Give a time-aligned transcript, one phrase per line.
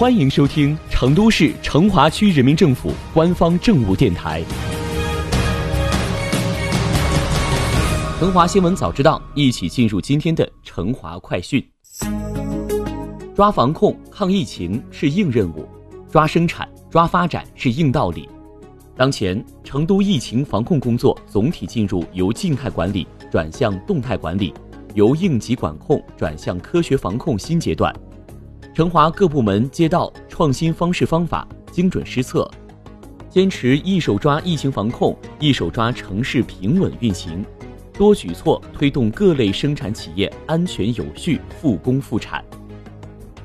[0.00, 4.42] 欢迎收听成都市成华区人民政府官方政务电台
[8.18, 11.62] 《成华新闻早知道》，一起进入今天的成华快讯。
[13.34, 15.68] 抓防控抗疫情是硬任务，
[16.10, 18.26] 抓生产抓发展是硬道理。
[18.96, 24.54] 当前，成都疫情防控工作总体进入由静态管理转向动态管理，
[24.94, 27.94] 由应急管控转向科学防控新阶段。
[28.80, 32.50] 成华各部门街道创新方式方法，精准施策，
[33.28, 37.44] 坚持一手抓疫情防控，一手抓城市平稳运行，
[37.92, 42.42] 多举措推动各类生产企业安全有序复工复产。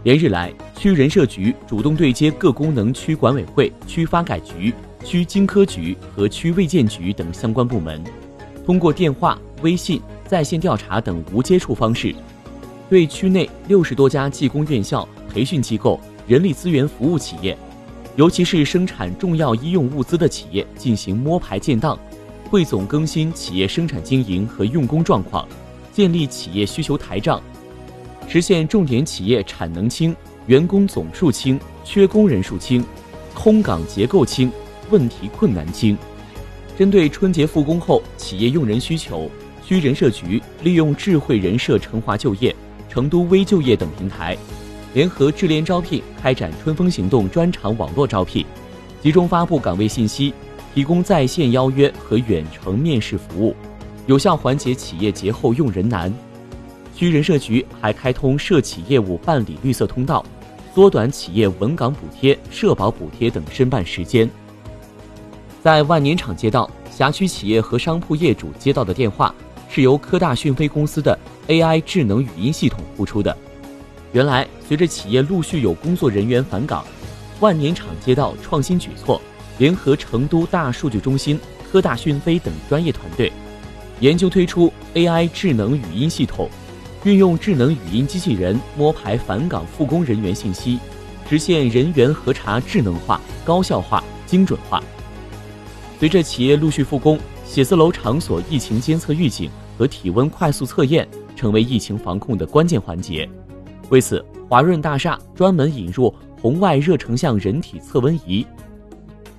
[0.03, 4.73] 连日来，区人社局主动对接各功能区管委会、区发改局、
[5.04, 8.02] 区经科局和区卫健局等相关部门，
[8.65, 12.15] 通过电话、微信、在线调查等无接触方式。
[12.89, 17.57] 对区内六十多家技工院校、培训机构、人力资源服务企业，
[18.16, 21.98] 尤其是生产重要医用物资的企业进行摸排建档，
[22.49, 25.48] 汇总更新企业生产经营和用工状况，
[25.91, 27.41] 建立企业需求台账，
[28.27, 32.85] 实现重点企业产能清、员工总数清、缺工人数清、
[33.34, 34.51] 空岗结构清、
[34.91, 35.98] 问题困难清。
[36.77, 39.27] 针对春节复工后企业用人需求，
[39.65, 42.55] 区人社局利用智慧人社成华就业。
[42.96, 44.38] 成都微就业等平台，
[44.93, 48.46] 联合智联招聘开展“春风行动”专场网络招聘，
[49.04, 50.34] 集中发布岗位信息，
[50.74, 53.54] 提供在线邀约和远程面试服务，
[54.05, 56.10] 有效缓解企业节后用人难。
[56.96, 60.26] 区人社局还开通涉企业务办理绿色通道，
[60.73, 64.29] 缩短企业稳岗补贴、社保补贴等申办时间。
[65.62, 69.35] 在万年场街道，辖区企业和商铺业主接到的电话。
[69.69, 73.35] 是由科大讯飞公司的 AI 智能语音系统呼出的。
[74.13, 76.85] 原来，随着企业陆续有工作人员返岗，
[77.41, 79.22] 万年场街道创新举措，
[79.57, 81.38] 联合成都大数据中心、
[81.69, 83.31] 科大讯飞等专业团队，
[84.00, 86.50] 研究推出 AI 智能语音系统，
[87.03, 90.79] 运用智能语音机器人摸排返岗复工人员信息，
[91.29, 94.81] 实现人员核查智能化、高效化、精准化。
[96.00, 99.50] 随着企业陆续复工，写字楼场所疫情监测预警。
[99.78, 103.30] 和体温快速测验成为疫情防控的关键环节。
[103.90, 108.46] 为此，华润大厦专门引入红外热成像人体测温仪，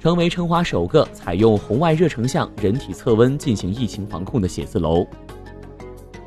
[0.00, 5.06] 成为成华首个采用红外热成像人体测温进行疫情防控的写字楼。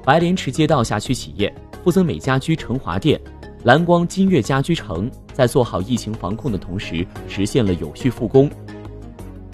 [0.04, 1.54] 白莲池街道辖区企业
[1.84, 3.20] 富森美家居成华店、
[3.64, 8.50] 蓝光金悦家居城在做好疫情防控的同时，实现了有序复工。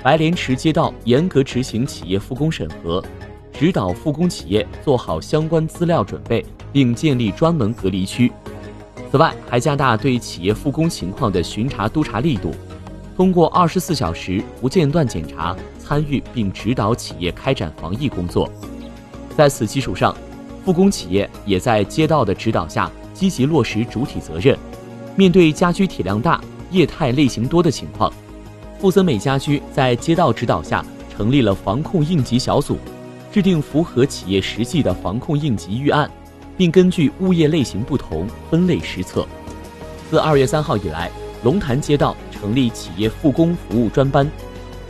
[0.02, 3.04] 白莲池街道严格执行企业复工审核。
[3.58, 8.30] 指导复工企业做好相关资料准备，并建立专门隔离区。
[9.10, 12.52] 此外，还加大对企业复工情况的巡查督查力度，
[13.16, 18.50] 通过二十四小时不间断检查，参与并指导企业开展防疫工作。
[19.38, 20.14] 在此基础上，
[20.66, 24.58] 复工企业也在街道的指导下积极落实主体责任。
[25.16, 26.42] 面对家居体量大、
[26.72, 28.12] 业态类型多的情况，
[28.82, 30.86] 富森美家居在街道指导下
[31.16, 32.78] 成立了防控应急小组。
[33.36, 36.10] 制定符合企业实际的防控应急预案，
[36.56, 39.28] 并根据物业类型不同分类施策。
[40.10, 41.12] 自二月三号以来，
[41.44, 44.26] 龙潭街道成立企业复工服务专班，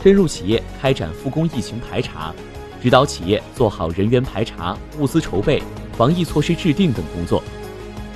[0.00, 2.32] 深入企业开展复工疫情排查，
[2.80, 5.60] 指导企业做好人员排查、物资筹备、
[5.96, 7.42] 防疫措施制定等工作。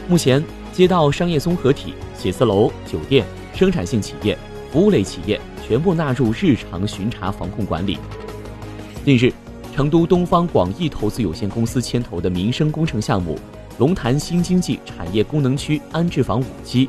[0.07, 0.41] 目前，
[0.73, 4.39] 街道商业综合体、写字楼、酒店、生产性企业、
[4.71, 7.99] 服务类企业全部纳入日常巡查防控管理。
[9.05, 9.35] 近日。
[9.73, 13.39] 成都东方广义投资有限公司牵头的民生工程项目——
[13.79, 16.89] 龙潭新经济产业功能区安置房五期、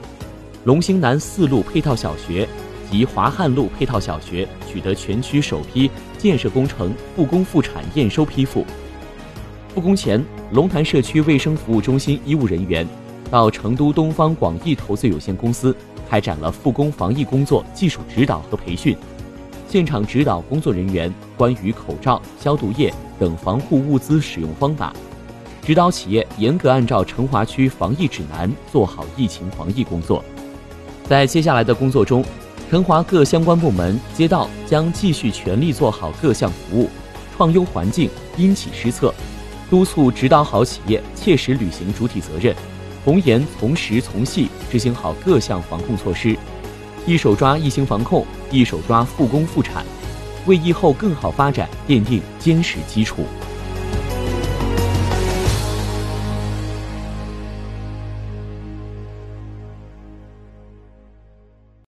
[0.65, 2.47] 龙兴南四路配套小学
[2.91, 8.65] 及华汉路配套小学取得全区首批建设工程复工复产验收批复。
[9.73, 10.21] 复工前，
[10.51, 12.85] 龙潭社区卫生服务中心医务人员
[13.29, 15.73] 到成都东方广义投资有限公司
[16.09, 18.97] 开展了复工防疫工作技术指导和培训。
[19.71, 24.93] 现场指导工作人员关于口罩、消毒液等防护物资使用方法，
[25.61, 30.21] 指导企业严格按照成华区防疫指南做好疫情防疫工作。
[31.07, 32.21] 在接下来的工作中，
[32.69, 36.89] 成华各相关部门、街道将继续全力做好各项服务，
[37.37, 39.13] 创优环境，因企施策，
[39.69, 42.53] 督促指导好企业切实履行主体责任，
[43.05, 46.37] 从严从实从细执行好各项防控措施。
[47.05, 49.83] 一手抓疫情防控，一手抓复工复产，
[50.45, 53.25] 为疫后更好发展奠定坚实基础。